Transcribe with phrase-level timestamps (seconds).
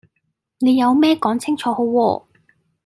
[0.57, 2.23] 你有咩講清楚好喎